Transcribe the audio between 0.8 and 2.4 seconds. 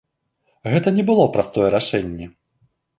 не было простае рашэнне.